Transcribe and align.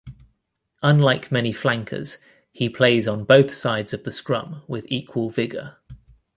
Unlike 0.81 1.31
many 1.31 1.53
flankers, 1.53 2.17
he 2.51 2.69
plays 2.69 3.07
on 3.07 3.23
both 3.23 3.53
sides 3.53 3.93
of 3.93 4.03
the 4.03 4.11
scrum 4.11 4.63
with 4.67 4.85
equal 4.91 5.29
vigor. 5.29 5.77